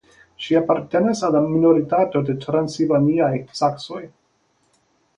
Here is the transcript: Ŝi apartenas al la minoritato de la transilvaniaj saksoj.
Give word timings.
Ŝi 0.45 0.55
apartenas 0.59 1.21
al 1.27 1.35
la 1.35 1.41
minoritato 1.51 2.23
de 2.31 2.37
la 2.39 2.45
transilvaniaj 2.49 3.31
saksoj. 3.63 4.05